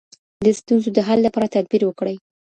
[0.43, 2.15] د ستونزو د حل لپاره تدبیر وکړئ.